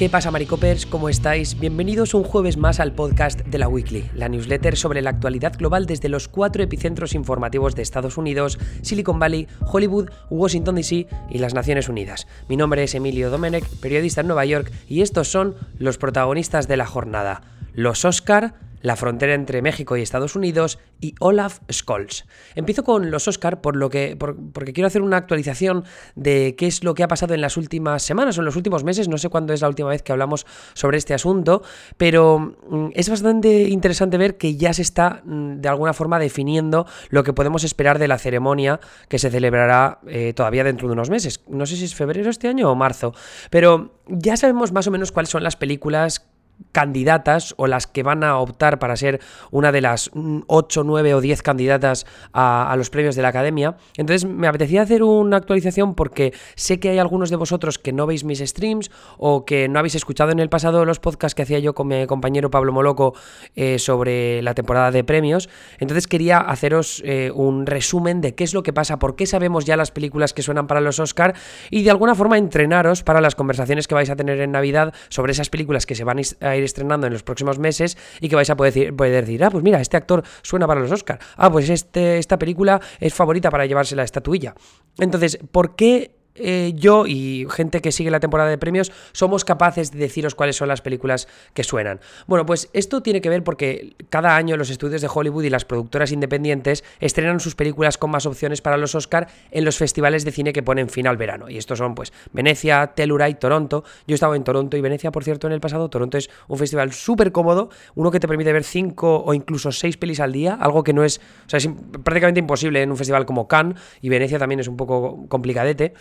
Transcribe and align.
¿Qué 0.00 0.08
pasa, 0.08 0.30
Maricopers? 0.30 0.86
¿Cómo 0.86 1.10
estáis? 1.10 1.60
Bienvenidos 1.60 2.14
un 2.14 2.24
jueves 2.24 2.56
más 2.56 2.80
al 2.80 2.94
podcast 2.94 3.40
de 3.40 3.58
la 3.58 3.68
Weekly, 3.68 4.10
la 4.14 4.30
newsletter 4.30 4.74
sobre 4.74 5.02
la 5.02 5.10
actualidad 5.10 5.58
global 5.58 5.84
desde 5.84 6.08
los 6.08 6.26
cuatro 6.26 6.62
epicentros 6.62 7.14
informativos 7.14 7.74
de 7.74 7.82
Estados 7.82 8.16
Unidos, 8.16 8.58
Silicon 8.80 9.18
Valley, 9.18 9.46
Hollywood, 9.60 10.08
Washington 10.30 10.76
DC 10.76 11.06
y 11.28 11.36
las 11.36 11.52
Naciones 11.52 11.90
Unidas. 11.90 12.26
Mi 12.48 12.56
nombre 12.56 12.82
es 12.82 12.94
Emilio 12.94 13.28
Domenech, 13.28 13.68
periodista 13.82 14.22
en 14.22 14.28
Nueva 14.28 14.46
York, 14.46 14.72
y 14.88 15.02
estos 15.02 15.28
son 15.28 15.54
los 15.78 15.98
protagonistas 15.98 16.66
de 16.66 16.78
la 16.78 16.86
jornada: 16.86 17.42
los 17.74 18.06
Oscar 18.06 18.54
la 18.82 18.96
frontera 18.96 19.34
entre 19.34 19.62
México 19.62 19.96
y 19.96 20.02
Estados 20.02 20.36
Unidos 20.36 20.78
y 21.00 21.14
Olaf 21.20 21.60
Scholz. 21.70 22.24
Empiezo 22.54 22.84
con 22.84 23.10
los 23.10 23.28
Oscar 23.28 23.60
por 23.60 23.76
lo 23.76 23.90
que, 23.90 24.16
porque 24.16 24.72
quiero 24.72 24.86
hacer 24.86 25.02
una 25.02 25.16
actualización 25.16 25.84
de 26.14 26.54
qué 26.56 26.66
es 26.66 26.84
lo 26.84 26.94
que 26.94 27.02
ha 27.02 27.08
pasado 27.08 27.34
en 27.34 27.40
las 27.40 27.56
últimas 27.56 28.02
semanas 28.02 28.36
o 28.38 28.40
en 28.40 28.46
los 28.46 28.56
últimos 28.56 28.84
meses. 28.84 29.08
No 29.08 29.18
sé 29.18 29.28
cuándo 29.28 29.52
es 29.52 29.60
la 29.60 29.68
última 29.68 29.90
vez 29.90 30.02
que 30.02 30.12
hablamos 30.12 30.46
sobre 30.74 30.98
este 30.98 31.14
asunto, 31.14 31.62
pero 31.96 32.38
mm, 32.38 32.88
es 32.94 33.08
bastante 33.08 33.68
interesante 33.68 34.18
ver 34.18 34.36
que 34.36 34.56
ya 34.56 34.72
se 34.72 34.82
está 34.82 35.22
mm, 35.24 35.60
de 35.60 35.68
alguna 35.68 35.92
forma 35.92 36.18
definiendo 36.18 36.86
lo 37.08 37.24
que 37.24 37.32
podemos 37.32 37.64
esperar 37.64 37.98
de 37.98 38.08
la 38.08 38.18
ceremonia 38.18 38.80
que 39.08 39.18
se 39.18 39.30
celebrará 39.30 40.00
eh, 40.06 40.32
todavía 40.34 40.64
dentro 40.64 40.88
de 40.88 40.92
unos 40.92 41.10
meses. 41.10 41.40
No 41.48 41.66
sé 41.66 41.76
si 41.76 41.84
es 41.84 41.94
febrero 41.94 42.30
este 42.30 42.48
año 42.48 42.70
o 42.70 42.74
marzo, 42.74 43.14
pero 43.50 44.00
ya 44.06 44.36
sabemos 44.36 44.72
más 44.72 44.86
o 44.86 44.90
menos 44.90 45.12
cuáles 45.12 45.30
son 45.30 45.42
las 45.42 45.56
películas 45.56 46.29
candidatas 46.72 47.54
o 47.56 47.66
las 47.66 47.86
que 47.86 48.02
van 48.02 48.24
a 48.24 48.38
optar 48.38 48.78
para 48.78 48.96
ser 48.96 49.20
una 49.50 49.72
de 49.72 49.80
las 49.80 50.10
8, 50.46 50.84
9 50.84 51.14
o 51.14 51.20
10 51.20 51.42
candidatas 51.42 52.06
a, 52.32 52.74
los 52.76 52.90
premios 52.90 53.16
de 53.16 53.22
la 53.22 53.28
academia. 53.28 53.76
Entonces 53.96 54.28
me 54.28 54.46
apetecía 54.46 54.82
hacer 54.82 55.02
una 55.02 55.36
actualización 55.36 55.94
porque 55.94 56.32
sé 56.54 56.80
que 56.80 56.90
hay 56.90 56.98
algunos 56.98 57.30
de 57.30 57.36
vosotros 57.36 57.78
que 57.78 57.92
no 57.92 58.06
veis 58.06 58.24
mis 58.24 58.38
streams 58.38 58.90
o 59.18 59.44
que 59.44 59.68
no 59.68 59.78
habéis 59.78 59.94
escuchado 59.94 60.30
en 60.30 60.38
el 60.38 60.48
pasado 60.48 60.84
los 60.84 61.00
podcasts 61.00 61.34
que 61.34 61.42
hacía 61.42 61.58
yo 61.58 61.74
con 61.74 61.88
mi 61.88 62.06
compañero 62.06 62.50
Pablo 62.50 62.72
Moloco 62.72 63.14
eh, 63.56 63.78
sobre 63.78 64.42
la 64.42 64.54
temporada 64.54 64.90
de 64.90 65.04
premios. 65.04 65.48
Entonces 65.78 66.06
quería 66.06 66.38
haceros 66.38 67.02
eh, 67.04 67.30
un 67.34 67.66
resumen 67.66 68.20
de 68.20 68.34
qué 68.34 68.44
es 68.44 68.54
lo 68.54 68.62
que 68.62 68.72
pasa, 68.72 68.98
por 68.98 69.16
qué 69.16 69.26
sabemos 69.26 69.64
ya 69.64 69.76
las 69.76 69.90
películas 69.90 70.32
que 70.32 70.42
suenan 70.42 70.66
para 70.66 70.80
los 70.80 70.98
Oscar 70.98 71.34
y 71.70 71.82
de 71.82 71.90
alguna 71.90 72.14
forma 72.14 72.38
entrenaros 72.38 73.02
para 73.02 73.20
las 73.20 73.34
conversaciones 73.34 73.88
que 73.88 73.94
vais 73.94 74.10
a 74.10 74.16
tener 74.16 74.40
en 74.40 74.52
Navidad 74.52 74.94
sobre 75.08 75.32
esas 75.32 75.50
películas 75.50 75.86
que 75.86 75.94
se 75.94 76.04
van 76.04 76.20
a 76.40 76.49
ir 76.56 76.64
estrenando 76.64 77.06
en 77.06 77.12
los 77.12 77.22
próximos 77.22 77.58
meses 77.58 77.96
y 78.20 78.28
que 78.28 78.36
vais 78.36 78.50
a 78.50 78.56
poder 78.56 78.72
decir, 78.72 78.96
poder 78.96 79.24
decir 79.24 79.44
ah, 79.44 79.50
pues 79.50 79.64
mira, 79.64 79.80
este 79.80 79.96
actor 79.96 80.22
suena 80.42 80.66
para 80.66 80.80
los 80.80 80.90
Oscars, 80.90 81.24
ah, 81.36 81.50
pues 81.50 81.68
este, 81.68 82.18
esta 82.18 82.38
película 82.38 82.80
es 82.98 83.14
favorita 83.14 83.50
para 83.50 83.66
llevarse 83.66 83.96
la 83.96 84.02
estatuilla. 84.02 84.54
Entonces, 84.98 85.38
¿por 85.50 85.76
qué 85.76 86.19
eh, 86.34 86.72
yo 86.74 87.06
y 87.06 87.46
gente 87.50 87.80
que 87.80 87.92
sigue 87.92 88.10
la 88.10 88.20
temporada 88.20 88.48
de 88.50 88.58
premios 88.58 88.92
somos 89.12 89.44
capaces 89.44 89.90
de 89.90 89.98
deciros 89.98 90.34
cuáles 90.34 90.56
son 90.56 90.68
las 90.68 90.80
películas 90.80 91.28
que 91.54 91.64
suenan. 91.64 92.00
Bueno, 92.26 92.46
pues 92.46 92.70
esto 92.72 93.02
tiene 93.02 93.20
que 93.20 93.28
ver 93.28 93.42
porque 93.44 93.94
cada 94.08 94.36
año 94.36 94.56
los 94.56 94.70
estudios 94.70 95.02
de 95.02 95.08
Hollywood 95.12 95.44
y 95.44 95.50
las 95.50 95.64
productoras 95.64 96.12
independientes 96.12 96.84
estrenan 97.00 97.40
sus 97.40 97.54
películas 97.54 97.98
con 97.98 98.10
más 98.10 98.26
opciones 98.26 98.62
para 98.62 98.76
los 98.76 98.94
Oscar 98.94 99.28
en 99.50 99.64
los 99.64 99.76
festivales 99.76 100.24
de 100.24 100.32
cine 100.32 100.52
que 100.52 100.62
ponen 100.62 100.88
fin 100.88 101.06
al 101.06 101.16
verano. 101.16 101.50
Y 101.50 101.58
estos 101.58 101.78
son 101.78 101.94
pues 101.94 102.12
Venecia, 102.32 102.88
Telluride, 102.88 103.34
Toronto. 103.34 103.84
Yo 104.06 104.14
he 104.14 104.14
estado 104.14 104.34
en 104.34 104.44
Toronto 104.44 104.76
y 104.76 104.80
Venecia, 104.80 105.10
por 105.10 105.24
cierto, 105.24 105.46
en 105.46 105.52
el 105.52 105.60
pasado. 105.60 105.90
Toronto 105.90 106.16
es 106.16 106.30
un 106.48 106.58
festival 106.58 106.92
súper 106.92 107.32
cómodo, 107.32 107.70
uno 107.94 108.10
que 108.10 108.20
te 108.20 108.28
permite 108.28 108.52
ver 108.52 108.64
cinco 108.64 109.22
o 109.24 109.34
incluso 109.34 109.72
seis 109.72 109.96
pelis 109.96 110.20
al 110.20 110.32
día, 110.32 110.54
algo 110.54 110.84
que 110.84 110.92
no 110.92 111.04
es, 111.04 111.18
o 111.46 111.50
sea, 111.50 111.58
es 111.58 111.68
prácticamente 112.04 112.40
imposible 112.40 112.82
en 112.82 112.90
un 112.90 112.96
festival 112.96 113.26
como 113.26 113.48
Cannes 113.48 113.76
y 114.00 114.08
Venecia 114.08 114.38
también 114.38 114.60
es 114.60 114.68
un 114.68 114.76
poco 114.76 115.26
complicadete. 115.28 115.94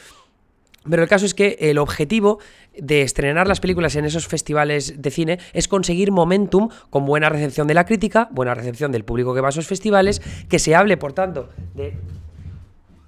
Pero 0.88 1.03
el 1.03 1.09
caso 1.09 1.26
es 1.26 1.33
que 1.33 1.58
el 1.59 1.77
objetivo 1.77 2.39
de 2.77 3.02
estrenar 3.02 3.48
las 3.48 3.59
películas 3.59 3.95
en 3.95 4.05
esos 4.05 4.27
festivales 4.27 5.02
de 5.02 5.11
cine 5.11 5.39
es 5.53 5.67
conseguir 5.67 6.11
momentum 6.11 6.70
con 6.89 7.05
buena 7.05 7.30
recepción 7.30 7.67
de 7.67 7.73
la 7.73 7.86
crítica, 7.86 8.30
buena 8.31 8.53
recepción 8.53 8.92
del 8.92 9.03
público 9.03 9.33
que 9.33 9.42
va 9.42 9.48
a 9.48 9.49
esos 9.49 9.67
festivales, 9.67 10.21
que 10.48 10.59
se 10.59 10.76
hable, 10.76 10.98
por 10.98 11.14
tanto, 11.14 11.49
de... 11.76 11.93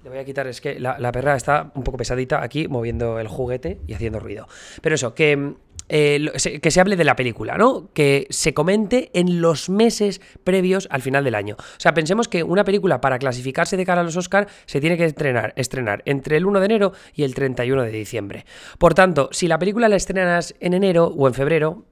Le 0.04 0.10
voy 0.10 0.18
a 0.18 0.24
quitar, 0.24 0.48
es 0.48 0.60
que 0.60 0.80
la, 0.80 1.12
perra 1.12 1.36
está 1.36 1.70
un 1.76 1.84
poco 1.84 1.96
pesadita 1.96 2.42
aquí 2.42 2.66
moviendo 2.66 3.20
el 3.20 3.28
juguete 3.28 3.78
y 3.86 3.94
haciendo 3.94 4.18
ruido. 4.18 4.48
Pero 4.80 4.96
eso, 4.96 5.14
que 5.14 5.54
eh, 5.94 6.30
que 6.62 6.70
se 6.70 6.80
hable 6.80 6.96
de 6.96 7.04
la 7.04 7.16
película, 7.16 7.58
¿no? 7.58 7.90
Que 7.92 8.26
se 8.30 8.54
comente 8.54 9.10
en 9.12 9.42
los 9.42 9.68
meses 9.68 10.22
previos 10.42 10.88
al 10.90 11.02
final 11.02 11.22
del 11.22 11.34
año. 11.34 11.56
O 11.58 11.80
sea, 11.80 11.92
pensemos 11.92 12.28
que 12.28 12.42
una 12.42 12.64
película 12.64 13.02
para 13.02 13.18
clasificarse 13.18 13.76
de 13.76 13.84
cara 13.84 14.00
a 14.00 14.04
los 14.04 14.16
Oscars 14.16 14.50
se 14.64 14.80
tiene 14.80 14.96
que 14.96 15.04
estrenar, 15.04 15.52
estrenar 15.54 16.02
entre 16.06 16.38
el 16.38 16.46
1 16.46 16.60
de 16.60 16.64
enero 16.64 16.92
y 17.14 17.24
el 17.24 17.34
31 17.34 17.82
de 17.82 17.90
diciembre. 17.90 18.46
Por 18.78 18.94
tanto, 18.94 19.28
si 19.32 19.48
la 19.48 19.58
película 19.58 19.90
la 19.90 19.96
estrenas 19.96 20.54
en 20.60 20.72
enero 20.72 21.12
o 21.14 21.28
en 21.28 21.34
febrero, 21.34 21.84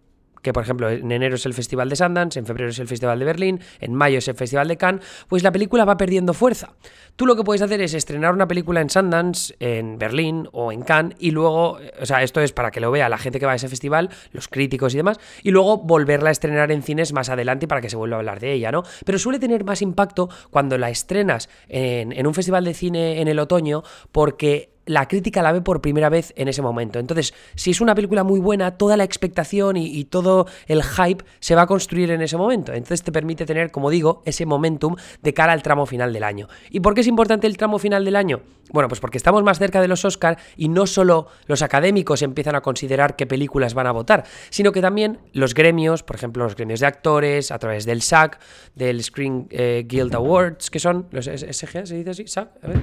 que 0.43 0.53
por 0.53 0.63
ejemplo 0.63 0.91
en 0.91 1.11
enero 1.11 1.37
es 1.37 1.47
el 1.47 1.55
Festival 1.55 1.89
de 1.89 1.97
Sundance, 1.97 2.39
en 2.39 2.47
febrero 2.47 2.71
es 2.71 2.79
el 2.79 2.89
Festival 2.89 3.19
de 3.19 3.25
Berlín, 3.25 3.61
en 3.81 3.95
mayo 3.95 4.19
es 4.19 4.29
el 4.29 4.35
Festival 4.35 4.69
de 4.69 4.77
Cannes, 4.77 5.05
pues 5.29 5.43
la 5.43 5.53
película 5.53 5.85
va 5.85 5.97
perdiendo 5.97 6.35
fuerza. 6.35 6.75
Tú 7.17 7.27
lo 7.27 7.37
que 7.37 7.43
puedes 7.43 7.61
hacer 7.63 7.81
es 7.81 7.95
estrenar 7.95 8.33
una 8.33 8.49
película 8.49 8.81
en 8.81 8.89
Sundance, 8.89 9.55
en 9.61 9.99
Berlín 9.99 10.49
o 10.53 10.73
en 10.73 10.83
Cannes 10.83 11.17
y 11.19 11.31
luego, 11.31 11.79
o 12.01 12.07
sea, 12.07 12.23
esto 12.23 12.41
es 12.41 12.53
para 12.53 12.71
que 12.71 12.81
lo 12.81 12.91
vea 12.91 13.09
la 13.09 13.19
gente 13.19 13.39
que 13.39 13.47
va 13.47 13.53
a 13.53 13.57
ese 13.57 13.69
festival, 13.69 14.11
los 14.33 14.49
críticos 14.49 14.95
y 14.95 14.97
demás, 14.97 15.19
y 15.43 15.51
luego 15.51 15.79
volverla 15.79 16.31
a 16.31 16.33
estrenar 16.33 16.73
en 16.73 16.83
cines 16.83 17.13
más 17.13 17.29
adelante 17.29 17.69
para 17.69 17.81
que 17.81 17.91
se 17.91 17.97
vuelva 17.97 18.17
a 18.17 18.21
hablar 18.21 18.41
de 18.41 18.53
ella, 18.53 18.73
¿no? 18.73 18.83
Pero 19.05 19.19
suele 19.19 19.39
tener 19.39 19.65
más 19.65 19.83
impacto 19.83 20.29
cuando 20.51 20.79
la 20.79 20.91
estrenas 20.91 21.49
en, 21.69 22.13
en 22.13 22.27
un 22.27 22.35
festival 22.35 22.65
de 22.65 22.75
cine 22.75 23.21
en 23.21 23.29
el 23.29 23.39
otoño 23.39 23.83
porque 24.13 24.80
la 24.91 25.07
crítica 25.07 25.41
la 25.41 25.53
ve 25.53 25.61
por 25.61 25.81
primera 25.81 26.09
vez 26.09 26.33
en 26.37 26.49
ese 26.49 26.63
momento. 26.63 26.99
Entonces, 26.99 27.33
si 27.55 27.71
es 27.71 27.81
una 27.81 27.95
película 27.95 28.25
muy 28.25 28.41
buena, 28.41 28.73
toda 28.73 28.97
la 28.97 29.05
expectación 29.05 29.77
y, 29.77 30.01
todo 30.11 30.47
el 30.67 30.83
hype 30.83 31.25
se 31.39 31.55
va 31.55 31.63
a 31.63 31.67
construir 31.67 32.11
en 32.11 32.23
ese 32.23 32.37
momento. 32.37 32.73
Entonces 32.73 33.03
te 33.05 33.13
permite 33.13 33.47
tener, 33.47 33.71
como 33.71 33.91
digo, 33.91 34.23
ese 34.25 34.45
momentum 34.45 34.97
de 35.23 35.35
cara 35.35 35.53
al 35.53 35.63
tramo 35.63 35.87
final 35.87 36.13
del 36.13 36.25
año. 36.25 36.49
¿Y 36.71 36.81
por 36.81 36.95
qué 36.95 37.03
es 37.03 37.07
importante 37.07 37.47
el 37.47 37.57
tramo 37.57 37.79
final 37.79 38.05
del 38.05 38.17
año? 38.17 38.41
Bueno, 38.73 38.89
pues 38.89 39.01
porque 39.01 39.19
estamos 39.19 39.45
más 39.45 39.59
cerca 39.59 39.81
de 39.81 39.87
los 39.87 40.05
Oscar 40.05 40.39
y 40.57 40.69
no 40.69 40.87
solo 40.87 41.29
los 41.47 41.63
académicos 41.63 42.23
empiezan 42.23 42.57
a 42.57 42.61
considerar 42.61 43.15
qué 43.15 43.27
películas 43.27 43.75
van 43.75 43.87
a 43.87 43.93
votar, 43.93 44.25
sino 44.49 44.73
que 44.73 44.81
también 44.81 45.19
los 45.33 45.55
gremios, 45.55 46.03
por 46.03 46.17
ejemplo, 46.17 46.43
los 46.43 46.57
gremios 46.57 46.81
de 46.81 46.87
actores, 46.87 47.53
a 47.53 47.59
través 47.61 47.85
del 47.85 48.03
SAG, 48.03 48.39
del 48.75 49.05
Screen 49.05 49.47
eh, 49.51 49.85
Guild 49.87 50.15
Awards, 50.15 50.71
que 50.71 50.81
son 50.81 51.07
los 51.13 51.27
SG, 51.27 51.87
¿se 51.87 51.95
dice 51.95 52.11
así? 52.11 52.27
SAG, 52.27 52.51
a 52.63 52.67
ver, 52.69 52.83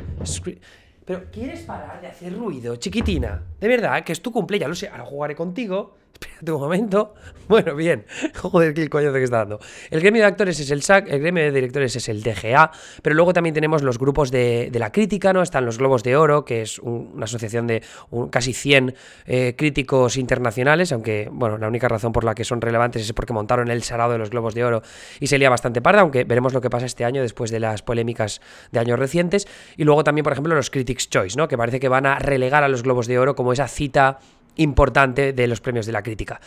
pero 1.08 1.24
¿quieres 1.32 1.62
parar 1.62 2.02
de 2.02 2.08
hacer 2.08 2.38
ruido, 2.38 2.76
chiquitina? 2.76 3.42
De 3.62 3.70
verdad, 3.70 4.04
que 4.04 4.12
es 4.12 4.22
tu 4.22 4.34
cumple, 4.34 4.60
ya 4.60 4.68
lo 4.68 4.76
sé, 4.76 4.90
ahora 4.90 5.06
jugaré 5.06 5.36
contigo. 5.38 5.96
Espérate 6.22 6.52
un 6.52 6.62
momento. 6.62 7.14
Bueno, 7.48 7.76
bien. 7.76 8.06
Joder, 8.36 8.74
qué 8.74 8.90
coño 8.90 9.14
que 9.14 9.24
está 9.24 9.38
dando. 9.38 9.60
El 9.90 10.02
gremio 10.02 10.22
de 10.22 10.28
actores 10.28 10.60
es 10.60 10.70
el 10.72 10.82
SAC, 10.82 11.08
el 11.10 11.22
gremio 11.22 11.44
de 11.44 11.52
directores 11.52 11.96
es 11.96 12.10
el 12.10 12.24
DGA, 12.24 12.72
pero 13.02 13.16
luego 13.16 13.34
también 13.34 13.54
tenemos 13.54 13.84
los 13.84 13.98
grupos 13.98 14.32
de, 14.32 14.70
la 14.74 14.92
crítica, 14.92 15.32
¿no? 15.34 15.42
Están 15.42 15.66
los 15.66 15.78
Globos 15.78 16.04
de 16.04 16.16
Oro, 16.18 16.44
que 16.44 16.62
es 16.62 16.80
una 16.80 17.26
asociación 17.26 17.68
de 17.68 17.84
casi 18.32 18.54
100 18.54 18.96
eh, 19.26 19.56
críticos 19.58 20.18
internacionales, 20.18 20.92
aunque, 20.92 21.30
bueno, 21.32 21.58
la 21.58 21.68
única 21.68 21.88
razón 21.88 22.12
por 22.12 22.24
la 22.24 22.36
que 22.36 22.44
son 22.44 22.62
relevantes 22.62 23.04
es 23.04 23.14
porque 23.14 23.34
montaron 23.34 23.70
el 23.70 23.84
sarado 23.84 24.12
de 24.12 24.18
los 24.18 24.30
Globos 24.30 24.54
de 24.54 24.66
Oro 24.66 24.82
y 25.20 25.28
se 25.28 25.38
lía 25.38 25.50
bastante 25.50 25.82
parda, 25.82 26.02
aunque 26.02 26.24
veremos 26.26 26.54
lo 26.54 26.62
que 26.62 26.70
pasa 26.70 26.86
este 26.86 27.06
año 27.06 27.22
después 27.22 27.50
de 27.52 27.60
las 27.60 27.82
polémicas 27.82 28.42
de 28.72 28.80
años 28.80 29.00
recientes. 29.00 29.48
Y 29.78 29.84
luego 29.84 30.04
también, 30.04 30.24
por 30.24 30.34
ejemplo, 30.34 30.54
los 30.54 30.70
Critics' 30.70 31.10
Choice, 31.10 31.38
¿no? 31.38 31.48
Que 31.48 31.58
parece 31.58 31.80
que 31.80 31.90
van 31.90 32.06
a 32.06 32.20
relegar 32.20 32.64
a 32.64 32.68
los 32.68 32.84
Globos 32.84 33.08
de 33.08 33.20
Oro 33.20 33.36
como 33.36 33.54
esa 33.54 33.68
cita 33.68 34.20
importante 34.58 35.34
de 35.34 35.48
los 35.48 35.62
premios 35.62 35.86
de 35.86 35.92
la 35.92 36.04
crítica. 36.04 36.40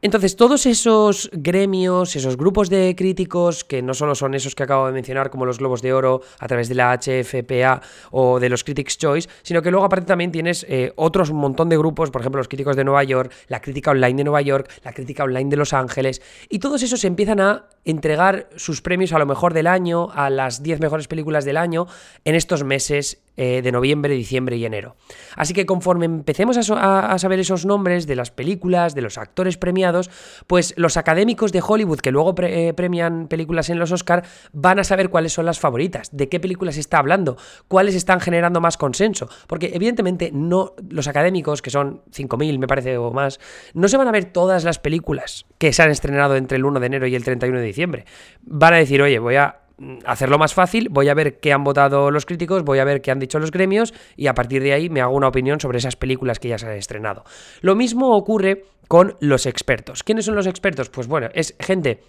Entonces, 0.00 0.36
todos 0.36 0.64
esos 0.66 1.28
gremios, 1.32 2.14
esos 2.14 2.36
grupos 2.36 2.70
de 2.70 2.94
críticos, 2.96 3.64
que 3.64 3.82
no 3.82 3.94
solo 3.94 4.14
son 4.14 4.34
esos 4.34 4.54
que 4.54 4.62
acabo 4.62 4.86
de 4.86 4.92
mencionar, 4.92 5.28
como 5.28 5.44
los 5.44 5.58
Globos 5.58 5.82
de 5.82 5.92
Oro 5.92 6.20
a 6.38 6.46
través 6.46 6.68
de 6.68 6.76
la 6.76 6.96
HFPA 6.96 7.82
o 8.12 8.38
de 8.38 8.48
los 8.48 8.62
Critics' 8.62 8.96
Choice, 8.96 9.28
sino 9.42 9.60
que 9.60 9.72
luego 9.72 9.84
aparte 9.84 10.06
también 10.06 10.30
tienes 10.30 10.64
eh, 10.68 10.92
otros 10.94 11.32
montón 11.32 11.68
de 11.68 11.76
grupos, 11.76 12.12
por 12.12 12.22
ejemplo, 12.22 12.38
los 12.38 12.46
críticos 12.46 12.76
de 12.76 12.84
Nueva 12.84 13.02
York, 13.02 13.32
la 13.48 13.60
crítica 13.60 13.90
online 13.90 14.14
de 14.14 14.22
Nueva 14.22 14.40
York, 14.40 14.70
la 14.84 14.92
crítica 14.92 15.24
online 15.24 15.50
de 15.50 15.56
Los 15.56 15.72
Ángeles, 15.72 16.22
y 16.48 16.60
todos 16.60 16.80
esos 16.84 17.02
empiezan 17.04 17.40
a 17.40 17.64
entregar 17.84 18.50
sus 18.54 18.82
premios 18.82 19.12
a 19.12 19.18
lo 19.18 19.26
mejor 19.26 19.52
del 19.52 19.66
año, 19.66 20.10
a 20.12 20.30
las 20.30 20.62
10 20.62 20.78
mejores 20.78 21.08
películas 21.08 21.44
del 21.44 21.56
año, 21.56 21.88
en 22.24 22.36
estos 22.36 22.62
meses 22.62 23.18
eh, 23.40 23.62
de 23.62 23.70
noviembre, 23.70 24.14
diciembre 24.14 24.56
y 24.56 24.64
enero. 24.64 24.96
Así 25.36 25.54
que 25.54 25.64
conforme 25.64 26.06
empecemos 26.06 26.58
a, 26.58 27.16
saber 27.20 27.38
esos 27.38 27.64
nombres 27.64 28.08
de 28.08 28.16
las 28.16 28.32
películas, 28.32 28.96
de 28.96 29.00
los 29.00 29.16
actores 29.16 29.56
premiados, 29.56 30.10
pues 30.48 30.74
los 30.76 30.96
académicos 30.96 31.52
de 31.52 31.62
Hollywood 31.64 32.00
que 32.00 32.10
luego 32.10 32.34
eh, 32.42 32.74
premian 32.74 33.28
películas 33.28 33.70
en 33.70 33.78
los 33.78 33.92
Oscar 33.92 34.24
van 34.52 34.80
a 34.80 34.84
saber 34.84 35.08
cuáles 35.08 35.34
son 35.34 35.46
las 35.46 35.60
favoritas, 35.60 36.08
de 36.10 36.28
qué 36.28 36.40
películas 36.40 36.78
está 36.78 36.98
hablando, 36.98 37.36
cuáles 37.68 37.94
están 37.94 38.18
generando 38.18 38.60
más 38.60 38.76
consenso. 38.76 39.28
Porque 39.46 39.70
evidentemente 39.72 40.32
no 40.34 40.74
los 40.90 41.06
académicos, 41.06 41.62
que 41.62 41.70
son 41.70 42.02
5.000 42.10 42.58
me 42.58 42.66
parece 42.66 42.98
o 42.98 43.12
más, 43.12 43.38
no 43.72 43.86
se 43.86 43.96
van 43.96 44.08
a 44.08 44.10
ver 44.10 44.24
todas 44.24 44.64
las 44.64 44.80
películas 44.80 45.46
que 45.58 45.72
se 45.72 45.80
han 45.80 45.92
estrenado 45.92 46.34
entre 46.34 46.56
el 46.56 46.64
1 46.64 46.80
de 46.80 46.86
enero 46.86 47.06
y 47.06 47.14
el 47.14 47.22
31 47.22 47.60
de 47.60 47.64
diciembre. 47.64 48.04
Van 48.42 48.74
a 48.74 48.78
decir, 48.78 49.00
oye, 49.00 49.20
voy 49.20 49.36
a 49.36 49.60
hacerlo 50.04 50.38
más 50.38 50.54
fácil, 50.54 50.88
voy 50.90 51.08
a 51.08 51.14
ver 51.14 51.38
qué 51.38 51.52
han 51.52 51.64
votado 51.64 52.10
los 52.10 52.26
críticos, 52.26 52.64
voy 52.64 52.78
a 52.78 52.84
ver 52.84 53.00
qué 53.00 53.10
han 53.10 53.18
dicho 53.18 53.38
los 53.38 53.50
gremios 53.50 53.94
y 54.16 54.26
a 54.26 54.34
partir 54.34 54.62
de 54.62 54.72
ahí 54.72 54.88
me 54.88 55.00
hago 55.00 55.14
una 55.14 55.28
opinión 55.28 55.60
sobre 55.60 55.78
esas 55.78 55.96
películas 55.96 56.38
que 56.38 56.48
ya 56.48 56.58
se 56.58 56.66
han 56.66 56.72
estrenado. 56.72 57.24
Lo 57.60 57.74
mismo 57.74 58.16
ocurre 58.16 58.64
con 58.88 59.16
los 59.20 59.46
expertos. 59.46 60.02
¿Quiénes 60.02 60.24
son 60.24 60.34
los 60.34 60.46
expertos? 60.46 60.88
Pues 60.88 61.06
bueno, 61.06 61.28
es 61.34 61.54
gente 61.60 62.00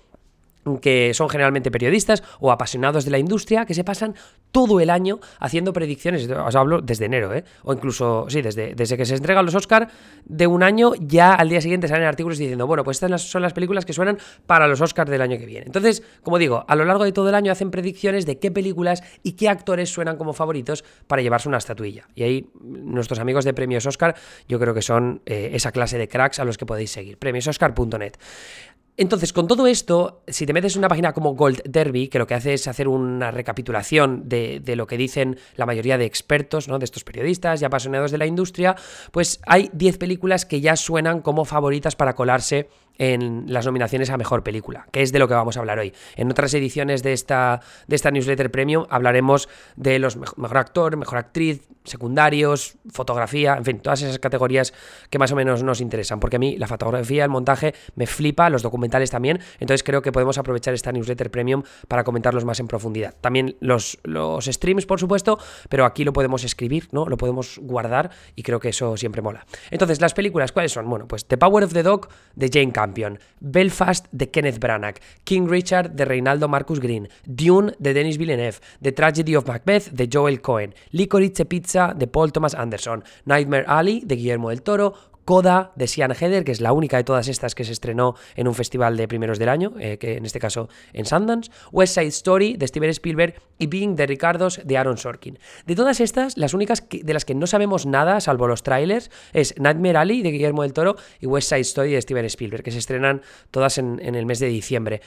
que 0.81 1.13
son 1.13 1.29
generalmente 1.29 1.71
periodistas 1.71 2.23
o 2.39 2.51
apasionados 2.51 3.05
de 3.05 3.11
la 3.11 3.17
industria, 3.17 3.65
que 3.65 3.73
se 3.73 3.83
pasan 3.83 4.15
todo 4.51 4.79
el 4.79 4.89
año 4.89 5.19
haciendo 5.39 5.73
predicciones, 5.73 6.29
os 6.29 6.55
hablo 6.55 6.81
desde 6.81 7.05
enero, 7.05 7.33
¿eh? 7.33 7.43
o 7.63 7.73
incluso, 7.73 8.25
sí, 8.29 8.41
desde, 8.41 8.73
desde 8.75 8.97
que 8.97 9.05
se 9.05 9.15
entregan 9.15 9.45
los 9.45 9.55
Oscar, 9.55 9.89
de 10.25 10.47
un 10.47 10.63
año 10.63 10.93
ya 10.99 11.33
al 11.33 11.49
día 11.49 11.61
siguiente 11.61 11.87
salen 11.87 12.07
artículos 12.07 12.37
diciendo, 12.37 12.65
bueno, 12.67 12.83
pues 12.83 13.01
estas 13.01 13.21
son 13.21 13.41
las 13.41 13.53
películas 13.53 13.85
que 13.85 13.93
suenan 13.93 14.17
para 14.47 14.67
los 14.67 14.81
Oscars 14.81 15.09
del 15.09 15.21
año 15.21 15.37
que 15.37 15.45
viene. 15.45 15.65
Entonces, 15.65 16.03
como 16.23 16.37
digo, 16.37 16.65
a 16.67 16.75
lo 16.75 16.85
largo 16.85 17.03
de 17.03 17.11
todo 17.11 17.29
el 17.29 17.35
año 17.35 17.51
hacen 17.51 17.71
predicciones 17.71 18.25
de 18.25 18.39
qué 18.39 18.51
películas 18.51 19.03
y 19.23 19.33
qué 19.33 19.49
actores 19.49 19.89
suenan 19.89 20.17
como 20.17 20.33
favoritos 20.33 20.83
para 21.07 21.21
llevarse 21.21 21.47
una 21.47 21.57
estatuilla. 21.57 22.07
Y 22.15 22.23
ahí 22.23 22.49
nuestros 22.61 23.19
amigos 23.19 23.45
de 23.45 23.53
Premios 23.53 23.85
Oscar 23.85 24.15
yo 24.47 24.59
creo 24.59 24.73
que 24.73 24.81
son 24.81 25.21
eh, 25.25 25.51
esa 25.53 25.71
clase 25.71 25.97
de 25.97 26.07
cracks 26.07 26.39
a 26.39 26.45
los 26.45 26.57
que 26.57 26.65
podéis 26.65 26.91
seguir, 26.91 27.17
premiososcar.net. 27.17 28.13
Entonces, 29.01 29.31
con 29.31 29.47
todo 29.47 29.65
esto, 29.65 30.23
si 30.27 30.45
te 30.45 30.51
metes 30.51 30.75
en 30.75 30.79
una 30.79 30.89
página 30.89 31.13
como 31.13 31.33
Gold 31.33 31.61
Derby, 31.63 32.09
que 32.09 32.19
lo 32.19 32.27
que 32.27 32.33
hace 32.33 32.55
es 32.55 32.67
hacer 32.67 32.89
una 32.89 33.31
recapitulación 33.31 34.27
de, 34.27 34.61
lo 34.75 34.87
que 34.87 34.97
dicen 34.97 35.39
la 35.55 35.65
mayoría 35.65 35.97
de 35.97 36.03
expertos, 36.03 36.67
¿no? 36.67 36.79
de 36.79 36.83
estos 36.83 37.05
periodistas 37.05 37.61
y 37.61 37.65
apasionados 37.65 38.11
de 38.11 38.17
la 38.17 38.25
industria, 38.25 38.75
pues 39.13 39.39
hay 39.47 39.69
10 39.71 39.99
películas 39.99 40.45
que 40.45 40.59
ya 40.59 40.75
suenan 40.75 41.21
como 41.21 41.45
favoritas 41.45 41.95
para 41.95 42.13
colarse 42.13 42.67
en 42.99 43.45
las 43.47 43.65
nominaciones 43.65 44.11
a 44.11 44.17
Mejor 44.17 44.43
Película, 44.43 44.85
que 44.91 45.01
es 45.01 45.11
de 45.11 45.17
lo 45.17 45.27
que 45.27 45.33
vamos 45.33 45.57
a 45.57 45.61
hablar 45.61 45.79
hoy. 45.79 45.93
En 46.15 46.29
otras 46.29 46.53
ediciones 46.53 47.01
de 47.01 47.13
esta, 47.13 47.61
de 47.87 47.95
esta 47.95 48.11
newsletter 48.11 48.51
premium 48.51 48.85
hablaremos 48.89 49.49
de 49.75 49.97
los 49.97 50.17
mejor, 50.17 50.57
actor, 50.57 50.97
mejor 50.97 51.17
actriz, 51.17 51.67
secundarios, 51.85 52.77
fotografía, 52.91 53.55
en 53.55 53.65
fin, 53.65 53.79
todas 53.79 54.01
esas 54.01 54.19
categorías 54.19 54.73
que 55.09 55.17
más 55.17 55.31
o 55.31 55.35
menos 55.35 55.63
nos 55.63 55.81
interesan, 55.81 56.19
porque 56.19 56.35
a 56.35 56.39
mí 56.39 56.57
la 56.57 56.67
fotografía, 56.67 57.23
el 57.23 57.29
montaje 57.29 57.73
me 57.95 58.05
flipa, 58.05 58.49
los 58.49 58.61
documentales 58.61 59.09
también, 59.09 59.39
entonces 59.59 59.83
creo 59.83 60.01
que 60.01 60.11
podemos 60.11 60.37
aprovechar 60.37 60.73
esta 60.73 60.91
newsletter 60.91 61.31
premium 61.31 61.63
para 61.87 62.03
comentarlos 62.03 62.43
más 62.43 62.59
en 62.59 62.67
profundidad. 62.67 63.15
También 63.21 63.55
los, 63.61 63.97
los 64.03 64.45
streams, 64.45 64.85
por 64.85 64.99
supuesto, 64.99 65.39
pero 65.69 65.85
aquí 65.85 66.03
lo 66.03 66.11
podemos 66.11 66.43
escribir, 66.43 66.89
¿no? 66.91 67.05
Lo 67.05 67.17
podemos 67.17 67.59
guardar 67.59 68.11
y 68.35 68.43
creo 68.43 68.59
que 68.59 68.69
eso 68.69 68.97
siempre 68.97 69.21
mola. 69.21 69.45
Entonces, 69.71 70.01
las 70.01 70.13
películas, 70.13 70.51
¿cuáles 70.51 70.73
son? 70.73 70.89
Bueno, 70.89 71.07
pues 71.07 71.25
The 71.25 71.37
Power 71.37 71.63
of 71.63 71.73
the 71.73 71.83
Dog 71.83 72.09
de 72.35 72.49
Jane 72.51 72.71
Belfast 73.39 74.07
de 74.11 74.29
Kenneth 74.29 74.59
Branagh, 74.59 74.95
King 75.23 75.47
Richard 75.47 75.91
de 75.91 76.05
Reinaldo 76.05 76.47
Marcus 76.47 76.79
Green, 76.79 77.07
Dune 77.25 77.73
de 77.79 77.93
Denis 77.93 78.17
Villeneuve, 78.17 78.59
The 78.81 78.91
Tragedy 78.91 79.35
of 79.35 79.47
Macbeth 79.47 79.91
de 79.91 80.07
Joel 80.11 80.41
Cohen, 80.41 80.73
Licorice 80.91 81.45
Pizza 81.45 81.93
de 81.95 82.07
Paul 82.07 82.31
Thomas 82.31 82.55
Anderson, 82.55 83.03
Nightmare 83.25 83.65
Alley 83.67 84.01
de 84.05 84.15
Guillermo 84.15 84.49
del 84.49 84.61
Toro, 84.61 84.93
Coda 85.29 85.73
de 85.75 85.85
Sian 85.85 86.11
Heder, 86.19 86.43
que 86.43 86.51
es 86.51 86.59
la 86.59 86.73
única 86.73 86.97
de 86.97 87.03
todas 87.03 87.27
estas 87.27 87.53
que 87.53 87.63
se 87.63 87.71
estrenó 87.71 88.15
en 88.35 88.47
un 88.47 88.55
festival 88.55 88.97
de 88.97 89.07
primeros 89.07 89.37
del 89.37 89.49
año, 89.49 89.73
eh, 89.79 89.99
que 89.99 90.17
en 90.17 90.25
este 90.25 90.39
caso 90.39 90.69
en 90.91 91.05
Sundance, 91.05 91.51
West 91.71 91.93
Side 91.93 92.07
Story 92.07 92.57
de 92.57 92.67
Steven 92.67 92.89
Spielberg 92.89 93.35
y 93.59 93.67
Being 93.67 93.95
de 93.95 94.07
Ricardos 94.07 94.59
de 94.65 94.75
Aaron 94.75 94.97
Sorkin. 94.97 95.37
De 95.67 95.75
todas 95.75 95.99
estas, 95.99 96.35
las 96.35 96.55
únicas 96.55 96.83
de 96.89 97.13
las 97.13 97.25
que 97.25 97.35
no 97.35 97.45
sabemos 97.45 97.85
nada, 97.85 98.19
salvo 98.21 98.47
los 98.47 98.63
trailers, 98.63 99.11
es 99.31 99.53
Nightmare 99.59 99.99
Alley 99.99 100.23
de 100.23 100.31
Guillermo 100.31 100.63
del 100.63 100.73
Toro 100.73 100.95
y 101.19 101.27
West 101.27 101.49
Side 101.49 101.61
Story 101.61 101.91
de 101.91 102.01
Steven 102.01 102.25
Spielberg, 102.25 102.63
que 102.63 102.71
se 102.71 102.79
estrenan 102.79 103.21
todas 103.51 103.77
en 103.77 103.99
el 104.01 104.25
mes 104.25 104.39
de 104.39 104.47
diciembre. 104.47 105.01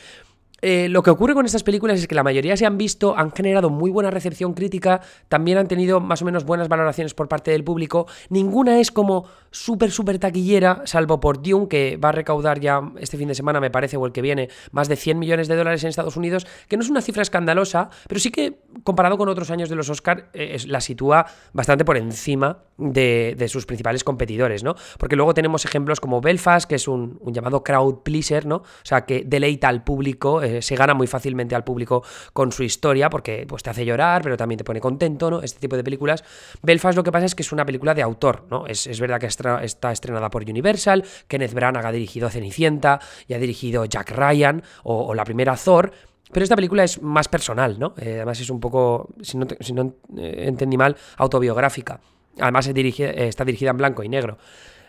Eh, 0.65 0.89
lo 0.89 1.03
que 1.03 1.11
ocurre 1.11 1.35
con 1.35 1.45
estas 1.45 1.65
películas 1.65 1.99
es 1.99 2.07
que 2.07 2.15
la 2.15 2.23
mayoría 2.23 2.57
se 2.57 2.65
han 2.65 2.79
visto, 2.79 3.19
han 3.19 3.33
generado 3.33 3.69
muy 3.69 3.91
buena 3.91 4.13
recepción 4.13 4.55
crítica, 4.55 5.01
también 5.29 5.59
han 5.59 5.67
tenido 5.67 5.99
más 5.99 6.23
o 6.23 6.25
menos 6.25 6.45
buenas 6.45 6.69
valoraciones 6.69 7.15
por 7.15 7.29
parte 7.29 7.51
del 7.51 7.65
público. 7.65 8.07
Ninguna 8.29 8.79
es 8.79 8.93
como 8.93 9.27
súper, 9.51 9.91
súper 9.91 10.21
taquillera, 10.21 10.83
salvo 10.85 11.19
por 11.19 11.43
Dune, 11.43 11.67
que 11.67 11.97
va 11.97 12.11
a 12.11 12.13
recaudar 12.13 12.61
ya 12.61 12.81
este 12.99 13.19
fin 13.19 13.27
de 13.27 13.35
semana, 13.35 13.59
me 13.59 13.71
parece, 13.71 13.97
o 13.97 14.07
el 14.07 14.13
que 14.13 14.23
viene, 14.23 14.49
más 14.71 14.89
de 14.89 14.95
100 14.95 15.19
millones 15.19 15.49
de 15.49 15.57
dólares 15.57 15.83
en 15.83 15.91
Estados 15.91 16.17
Unidos, 16.17 16.47
que 16.69 16.77
no 16.77 16.85
es 16.85 16.91
una 16.91 17.03
cifra 17.03 17.23
escandalosa, 17.23 17.91
pero 18.07 18.21
sí 18.21 18.31
que, 18.31 18.61
comparado 18.85 19.19
con 19.19 19.29
otros 19.29 19.51
años 19.51 19.69
de 19.69 19.75
los 19.75 19.91
Oscar, 19.91 20.31
eh, 20.33 20.59
la 20.67 20.81
sitúa 20.81 21.27
bastante 21.53 21.85
por 21.85 21.97
encima 21.97 22.59
de, 22.79 23.49
sus 23.49 23.67
principales 23.67 24.05
competidores, 24.05 24.63
¿no? 24.63 24.77
Porque 24.99 25.17
luego 25.17 25.35
tenemos 25.35 25.65
ejemplos 25.65 26.01
como 26.01 26.21
Belfast, 26.21 26.69
que 26.69 26.77
es 26.77 26.89
un, 26.89 27.21
llamado 27.27 27.63
crowd 27.63 28.03
pleaser, 28.03 28.47
¿no? 28.47 28.57
O 28.57 28.85
sea, 28.85 29.05
que 29.05 29.25
deleita 29.27 29.69
al 29.69 29.85
público. 29.85 30.43
Eh, 30.43 30.52
se 30.61 30.77
gana 30.77 30.93
muy 30.93 31.07
fácilmente 31.07 31.55
al 31.55 31.65
público 31.65 32.03
con 32.33 32.53
su 32.53 32.63
historia, 32.63 33.09
porque 33.09 33.47
pues, 33.49 33.63
te 33.63 33.71
hace 33.71 33.85
llorar, 33.85 34.23
pero 34.23 34.37
también 34.37 34.59
te 34.59 34.65
pone 34.65 34.81
contento, 34.81 35.31
¿no? 35.31 35.43
Este 35.43 35.61
tipo 35.61 35.77
de 35.77 35.85
películas. 35.85 36.25
Belfast 36.63 36.97
lo 36.97 37.03
que 37.03 37.13
pasa 37.13 37.27
es 37.27 37.35
que 37.35 37.43
es 37.43 37.53
una 37.53 37.65
película 37.65 37.95
de 37.95 38.03
autor, 38.03 38.45
¿no? 38.51 38.67
Es, 38.67 39.01
verdad 39.01 39.19
que 39.19 39.27
está 39.27 39.93
estrenada 39.93 40.29
por 40.31 40.43
Universal, 40.43 41.05
Kenneth 41.29 41.55
Branagh 41.55 41.87
ha 41.87 41.93
dirigido 41.93 42.29
Cenicienta 42.29 43.01
y 43.27 43.35
ha 43.35 43.39
dirigido 43.39 43.85
Jack 43.85 44.11
Ryan 44.11 44.63
o, 44.85 45.15
la 45.15 45.25
primera 45.25 45.57
Thor, 45.57 45.93
pero 46.33 46.45
esta 46.45 46.57
película 46.57 46.85
es 46.85 47.01
más 47.03 47.29
personal, 47.29 47.79
¿no? 47.79 47.95
Eh, 47.99 48.15
además 48.17 48.41
es 48.41 48.51
un 48.51 48.61
poco, 48.61 49.09
si 49.21 49.37
no, 49.37 49.47
si 49.61 49.73
no 49.73 49.95
eh, 50.17 50.45
entendí 50.47 50.77
mal, 50.77 50.97
autobiográfica. 51.17 52.01
Además 52.41 52.67
está 52.67 53.45
dirigida 53.45 53.71
en 53.71 53.77
blanco 53.77 54.03
y 54.03 54.09
negro. 54.09 54.39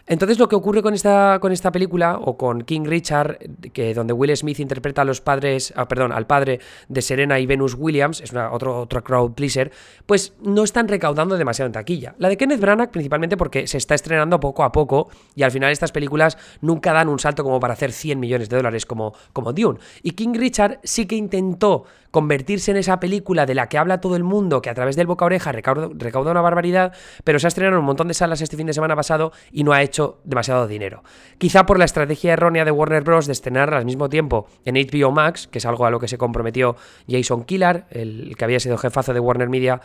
Entonces 0.05 0.37
lo 0.37 0.49
que 0.49 0.55
ocurre 0.55 0.81
con 0.81 0.93
esta, 0.93 1.37
con 1.39 1.53
esta 1.53 1.71
película, 1.71 2.17
o 2.17 2.37
con 2.37 2.61
King 2.63 2.83
Richard, 2.83 3.37
que 3.71 3.93
donde 3.93 4.11
Will 4.11 4.35
Smith 4.35 4.59
interpreta 4.59 5.03
a 5.03 5.05
los 5.05 5.21
padres, 5.21 5.73
ah, 5.77 5.87
perdón, 5.87 6.11
al 6.11 6.27
padre 6.27 6.59
de 6.89 7.01
Serena 7.01 7.39
y 7.39 7.45
Venus 7.45 7.75
Williams, 7.77 8.19
es 8.19 8.33
una, 8.33 8.51
otro, 8.51 8.81
otro 8.81 9.01
crowd 9.01 9.31
pleaser, 9.31 9.71
pues 10.05 10.33
no 10.41 10.63
están 10.63 10.89
recaudando 10.89 11.37
demasiado 11.37 11.67
en 11.67 11.73
taquilla. 11.73 12.15
La 12.17 12.27
de 12.27 12.35
Kenneth 12.35 12.59
Branagh 12.59 12.91
principalmente 12.91 13.37
porque 13.37 13.65
se 13.65 13.77
está 13.77 13.95
estrenando 13.95 14.41
poco 14.41 14.63
a 14.63 14.73
poco 14.73 15.09
y 15.35 15.43
al 15.43 15.51
final 15.51 15.71
estas 15.71 15.93
películas 15.93 16.37
nunca 16.59 16.91
dan 16.91 17.07
un 17.07 17.19
salto 17.19 17.43
como 17.43 17.61
para 17.61 17.73
hacer 17.73 17.93
100 17.93 18.19
millones 18.19 18.49
de 18.49 18.57
dólares 18.57 18.85
como, 18.85 19.13
como 19.31 19.53
Dune. 19.53 19.79
Y 20.01 20.11
King 20.11 20.33
Richard 20.33 20.79
sí 20.83 21.05
que 21.05 21.15
intentó 21.15 21.85
convertirse 22.13 22.69
en 22.69 22.77
esa 22.77 22.99
película 22.99 23.47
de 23.47 23.55
la 23.55 23.67
que 23.67 23.79
habla 23.79 23.99
todo 23.99 24.15
el 24.15 24.23
mundo, 24.23 24.61
que 24.61 24.69
a 24.69 24.75
través 24.75 24.95
del 24.95 25.07
boca 25.07 25.25
oreja 25.25 25.51
recauda, 25.51 26.31
una 26.31 26.41
barbaridad, 26.41 26.93
pero 27.23 27.39
se 27.39 27.47
ha 27.47 27.49
estrenado 27.49 27.77
en 27.77 27.79
un 27.79 27.87
montón 27.87 28.07
de 28.07 28.13
salas 28.13 28.39
este 28.39 28.55
fin 28.55 28.67
de 28.67 28.73
semana 28.73 28.95
pasado 28.95 29.31
y 29.51 29.63
no 29.63 29.73
ha 29.73 29.81
hecho 29.81 29.92
demasiado 30.23 30.67
dinero. 30.67 31.03
Quizá 31.37 31.65
por 31.65 31.79
la 31.79 31.85
estrategia 31.85 32.33
errónea 32.33 32.65
de 32.65 32.71
Warner 32.71 33.03
Bros. 33.03 33.27
de 33.27 33.33
estrenar 33.33 33.73
al 33.73 33.85
mismo 33.85 34.09
tiempo 34.09 34.47
en 34.65 34.75
HBO 34.75 35.11
Max, 35.11 35.47
que 35.47 35.59
es 35.59 35.65
algo 35.65 35.85
a 35.85 35.91
lo 35.91 35.99
que 35.99 36.07
se 36.07 36.17
comprometió 36.17 36.75
Jason 37.07 37.43
Killar, 37.43 37.87
el, 37.89 38.35
que 38.37 38.45
había 38.45 38.59
sido 38.59 38.77
jefazo 38.77 39.13
de 39.13 39.19
Warner 39.19 39.49
Media 39.49 39.81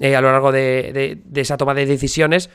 eh, 0.00 0.16
a 0.16 0.20
lo 0.20 0.32
largo 0.32 0.52
de 0.52 1.22
esa 1.34 1.56
toma 1.56 1.74
de 1.74 1.86
decisiones, 1.86 2.50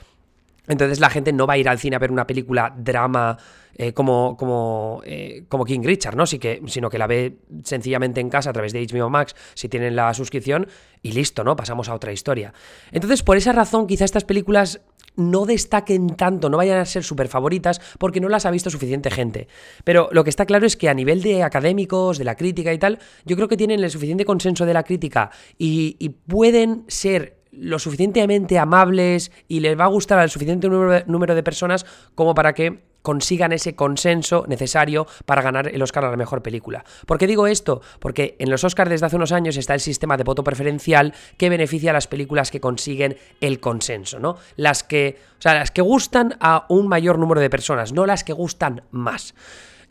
entonces 0.68 1.00
la 1.00 1.10
gente 1.10 1.32
no 1.34 1.48
va 1.48 1.54
a 1.54 1.58
ir 1.58 1.70
al 1.70 1.80
cine 1.80 1.96
a 1.96 2.00
ver 2.00 2.12
una 2.12 2.28
película 2.28 2.74
drama 2.78 3.38
eh, 3.76 3.94
como, 3.94 4.36
como, 4.38 5.02
eh, 5.06 5.46
como 5.48 5.64
King 5.64 5.82
Richard, 5.84 6.16
¿no? 6.16 6.26
Sino 6.26 6.90
que 6.90 6.98
la 6.98 7.08
ve 7.08 7.38
sencillamente 7.64 8.20
en 8.20 8.30
casa 8.30 8.50
a 8.50 8.54
través 8.54 8.74
de 8.74 8.86
HBO 8.86 9.10
Max 9.10 9.36
si 9.54 9.70
tienen 9.70 9.96
la 9.96 10.14
suscripción 10.14 10.68
y 11.02 11.14
listo, 11.14 11.44
¿no? 11.44 11.56
Pasamos 11.56 11.88
a 11.90 11.94
otra 11.94 12.12
historia. 12.12 12.54
Entonces, 12.92 13.24
por 13.24 13.38
esa 13.38 13.54
razón, 13.54 13.88
quizá 13.88 14.04
estas 14.04 14.26
películas 14.26 14.82
no 15.18 15.46
destaquen 15.46 16.16
tanto, 16.16 16.50
no 16.50 16.58
vayan 16.58 16.80
a 16.80 16.86
ser 16.86 17.04
súper 17.04 17.28
favoritas 17.28 17.82
porque 18.00 18.22
no 18.22 18.30
las 18.30 18.46
ha 18.46 18.52
visto 18.52 18.70
suficiente 18.70 19.12
gente. 19.12 19.48
Pero 19.84 20.10
lo 20.12 20.24
que 20.24 20.30
está 20.30 20.46
claro 20.46 20.66
es 20.66 20.78
que 20.78 20.88
a 20.88 20.94
nivel 20.94 21.22
de 21.22 21.44
académicos, 21.44 22.18
de 22.18 22.24
la 22.24 22.36
crítica 22.36 22.74
y 22.74 22.78
tal, 22.78 23.00
yo 23.26 23.36
creo 23.36 23.48
que 23.48 23.58
tienen 23.58 23.84
el 23.84 23.92
suficiente 23.92 24.24
consenso 24.24 24.66
de 24.66 24.74
la 24.74 24.84
crítica 24.84 25.32
y, 25.58 25.98
y 26.00 26.10
pueden 26.10 26.86
ser 26.88 27.38
lo 27.52 27.80
suficientemente 27.80 28.60
amables 28.60 29.32
y 29.48 29.60
les 29.60 29.78
va 29.78 29.86
a 29.86 29.88
gustar 29.88 30.20
al 30.20 30.30
suficiente 30.30 30.70
número 30.70 31.36
de 31.36 31.44
personas 31.44 31.86
como 32.14 32.36
para 32.36 32.54
que 32.54 32.84
consigan 33.08 33.54
ese 33.54 33.74
consenso 33.74 34.44
necesario 34.50 35.08
para 35.26 35.42
ganar 35.42 35.70
el 35.74 35.82
Oscar 35.82 36.04
a 36.04 36.12
la 36.12 36.18
mejor 36.18 36.44
película. 36.44 36.84
¿Por 37.06 37.18
qué 37.18 37.26
digo 37.26 37.48
esto? 37.48 37.80
Porque 38.02 38.36
en 38.38 38.50
los 38.50 38.66
Oscars 38.66 38.90
desde 38.90 39.06
hace 39.06 39.16
unos 39.16 39.32
años 39.32 39.56
está 39.56 39.74
el 39.74 39.80
sistema 39.80 40.18
de 40.18 40.26
voto 40.26 40.44
preferencial 40.44 41.14
que 41.38 41.50
beneficia 41.50 41.92
a 41.92 41.94
las 41.94 42.06
películas 42.06 42.52
que 42.52 42.60
consiguen 42.60 43.16
el 43.40 43.62
consenso, 43.62 44.20
¿no? 44.20 44.36
Las 44.58 44.84
que, 44.84 45.18
o 45.40 45.42
sea, 45.42 45.54
las 45.54 45.72
que 45.72 45.82
gustan 45.82 46.36
a 46.42 46.66
un 46.68 46.90
mayor 46.90 47.18
número 47.18 47.40
de 47.40 47.50
personas, 47.50 47.94
no 47.94 48.06
las 48.06 48.26
que 48.26 48.34
gustan 48.34 48.82
más. 48.92 49.34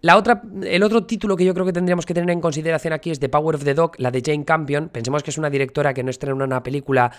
La 0.03 0.19
otra, 0.19 0.43
el 0.63 0.83
otro 0.83 1.07
título 1.07 1.37
que 1.37 1.47
yo 1.47 1.55
creo 1.55 1.65
que 1.65 1.73
tendríamos 1.73 2.05
que 2.05 2.13
tener 2.13 2.29
en 2.29 2.43
consideración 2.43 2.93
aquí 2.93 3.11
es 3.11 3.19
The 3.19 3.31
Power 3.31 3.57
of 3.57 3.65
the 3.65 3.73
Dog, 3.73 3.93
la 3.97 4.11
de 4.11 4.21
Jane 4.23 4.45
Campion. 4.45 4.91
Pensemos 4.91 5.23
que 5.23 5.31
es 5.31 5.39
una 5.39 5.49
directora 5.49 5.95
que 5.95 6.03
no 6.03 6.11
estrena 6.11 6.45
una 6.45 6.63
película 6.63 7.11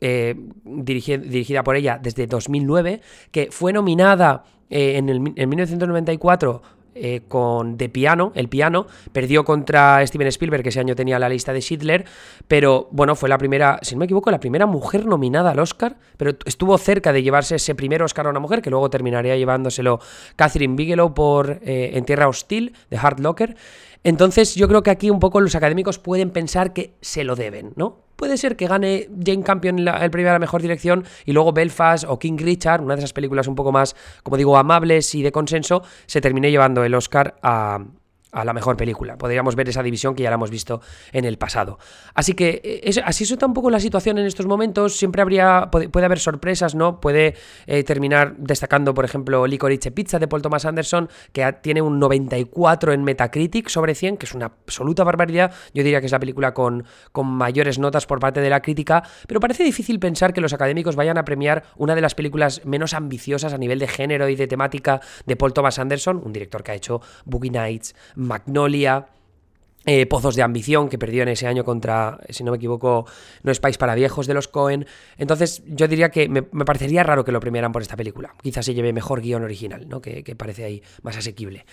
eh, 0.00 0.34
dirigida, 0.64 1.62
por 1.62 1.76
ella 1.76 2.00
desde 2.02 2.26
2009, 2.26 3.00
que 3.30 3.48
fue 3.52 3.72
nominada 3.72 4.42
eh, 4.74 4.96
en, 4.96 5.08
el, 5.08 5.32
en 5.36 5.48
1994 5.48 6.62
eh, 6.96 7.22
con 7.26 7.76
The 7.76 7.88
Piano, 7.88 8.32
El 8.34 8.48
Piano, 8.48 8.86
perdió 9.12 9.44
contra 9.44 10.04
Steven 10.04 10.26
Spielberg, 10.26 10.64
que 10.64 10.70
ese 10.70 10.80
año 10.80 10.96
tenía 10.96 11.18
la 11.20 11.28
lista 11.28 11.52
de 11.52 11.60
Schindler, 11.60 12.04
pero 12.46 12.88
bueno, 12.90 13.14
fue 13.14 13.28
la 13.28 13.38
primera, 13.38 13.78
si 13.82 13.94
no 13.94 14.00
me 14.00 14.04
equivoco, 14.06 14.32
la 14.32 14.40
primera 14.40 14.66
mujer 14.66 15.06
nominada 15.06 15.52
al 15.52 15.60
Oscar, 15.60 15.96
pero 16.16 16.32
estuvo 16.44 16.76
cerca 16.76 17.12
de 17.12 17.22
llevarse 17.22 17.54
ese 17.54 17.76
primer 17.76 18.02
Oscar 18.02 18.26
a 18.26 18.30
una 18.30 18.40
mujer, 18.40 18.62
que 18.62 18.70
luego 18.70 18.90
terminaría 18.90 19.36
llevándoselo 19.36 20.00
Catherine 20.34 20.74
Bigelow 20.74 21.14
por 21.14 21.60
eh, 21.62 21.92
En 21.94 22.04
Tierra 22.04 22.28
Hostil, 22.28 22.74
de 22.90 22.96
Hard 22.96 23.20
Locker. 23.20 23.56
Entonces 24.04 24.54
yo 24.54 24.68
creo 24.68 24.82
que 24.82 24.90
aquí 24.90 25.08
un 25.08 25.20
poco 25.20 25.40
los 25.40 25.54
académicos 25.54 25.98
pueden 26.00 26.30
pensar 26.30 26.72
que 26.72 26.94
se 27.00 27.24
lo 27.24 27.36
deben, 27.36 27.72
¿no? 27.76 28.03
Puede 28.16 28.36
ser 28.36 28.56
que 28.56 28.66
gane 28.66 29.08
Jane 29.24 29.42
Campion 29.42 29.78
el 29.78 30.10
premio 30.10 30.30
a 30.30 30.34
la 30.34 30.38
mejor 30.38 30.62
dirección 30.62 31.04
y 31.24 31.32
luego 31.32 31.52
Belfast 31.52 32.04
o 32.06 32.18
King 32.18 32.36
Richard, 32.38 32.80
una 32.80 32.94
de 32.94 33.00
esas 33.00 33.12
películas 33.12 33.46
un 33.46 33.54
poco 33.54 33.72
más, 33.72 33.96
como 34.22 34.36
digo, 34.36 34.56
amables 34.56 35.14
y 35.14 35.22
de 35.22 35.32
consenso, 35.32 35.82
se 36.06 36.20
termine 36.20 36.50
llevando 36.50 36.84
el 36.84 36.94
Oscar 36.94 37.36
a, 37.42 37.80
a 38.34 38.44
la 38.44 38.52
mejor 38.52 38.76
película. 38.76 39.16
Podríamos 39.16 39.56
ver 39.56 39.68
esa 39.68 39.82
división 39.82 40.14
que 40.14 40.24
ya 40.24 40.30
la 40.30 40.34
hemos 40.34 40.50
visto 40.50 40.80
en 41.12 41.24
el 41.24 41.38
pasado. 41.38 41.78
Así 42.14 42.34
que 42.34 42.60
eh, 42.64 43.02
así 43.04 43.24
está 43.24 43.46
un 43.46 43.54
poco 43.54 43.70
la 43.70 43.80
situación 43.80 44.18
en 44.18 44.26
estos 44.26 44.46
momentos. 44.46 44.96
Siempre 44.96 45.22
habría, 45.22 45.70
puede, 45.70 46.04
haber 46.04 46.18
sorpresas, 46.18 46.74
¿no? 46.74 47.00
Puede 47.00 47.34
eh, 47.66 47.84
terminar 47.84 48.34
destacando, 48.36 48.92
por 48.92 49.04
ejemplo, 49.04 49.46
Licorice 49.46 49.92
Pizza 49.92 50.18
de 50.18 50.28
Paul 50.28 50.42
Thomas 50.42 50.64
Anderson, 50.64 51.08
que 51.32 51.50
tiene 51.62 51.80
un 51.80 51.98
94 51.98 52.92
en 52.92 53.04
Metacritic 53.04 53.68
sobre 53.68 53.94
100, 53.94 54.16
que 54.16 54.26
es 54.26 54.34
una 54.34 54.46
absoluta 54.46 55.04
barbaridad. 55.04 55.52
Yo 55.72 55.82
diría 55.84 56.00
que 56.00 56.06
es 56.06 56.12
la 56.12 56.18
película 56.18 56.52
con, 56.52 56.84
con 57.12 57.26
mayores 57.26 57.78
notas 57.78 58.06
por 58.06 58.18
parte 58.18 58.40
de 58.40 58.50
la 58.50 58.60
crítica, 58.60 59.04
pero 59.28 59.40
parece 59.40 59.62
difícil 59.62 60.00
pensar 60.00 60.32
que 60.32 60.40
los 60.40 60.52
académicos 60.52 60.96
vayan 60.96 61.18
a 61.18 61.24
premiar 61.24 61.62
una 61.76 61.94
de 61.94 62.00
las 62.00 62.14
películas 62.14 62.62
menos 62.64 62.94
ambiciosas 62.94 63.52
a 63.52 63.58
nivel 63.58 63.78
de 63.78 63.86
género 63.86 64.28
y 64.28 64.34
de 64.34 64.46
temática 64.46 65.00
de 65.24 65.36
Paul 65.36 65.52
Thomas 65.52 65.78
Anderson, 65.78 66.20
un 66.24 66.32
director 66.32 66.62
que 66.62 66.72
ha 66.72 66.74
hecho 66.74 67.00
Boogie 67.24 67.50
Nights, 67.50 67.94
Magnolia, 68.24 69.06
eh, 69.86 70.06
Pozos 70.06 70.34
de 70.34 70.42
Ambición, 70.42 70.88
que 70.88 70.98
perdió 70.98 71.22
en 71.22 71.28
ese 71.28 71.46
año 71.46 71.62
contra, 71.62 72.18
si 72.30 72.42
no 72.42 72.52
me 72.52 72.56
equivoco, 72.56 73.06
No 73.42 73.52
es 73.52 73.60
País 73.60 73.76
para 73.76 73.94
Viejos 73.94 74.26
de 74.26 74.32
los 74.32 74.48
Cohen. 74.48 74.86
Entonces, 75.18 75.62
yo 75.66 75.88
diría 75.88 76.08
que 76.08 76.28
me, 76.28 76.42
parecería 76.42 77.02
raro 77.02 77.24
que 77.24 77.32
lo 77.32 77.40
premiaran 77.40 77.70
por 77.70 77.82
esta 77.82 77.94
película. 77.94 78.34
Quizás 78.42 78.64
se 78.64 78.72
lleve 78.72 78.94
mejor 78.94 79.20
guion 79.20 79.42
original, 79.42 79.86
¿no? 79.86 80.00
Que, 80.00 80.22
parece 80.36 80.64
ahí 80.64 80.82
más 81.02 81.16
asequible. 81.18 81.66